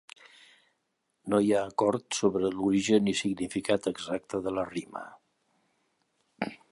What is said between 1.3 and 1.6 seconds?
No hi ha